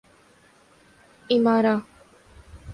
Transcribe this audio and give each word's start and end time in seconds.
ایمارا 1.27 1.75